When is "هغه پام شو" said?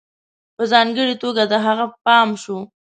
1.65-2.57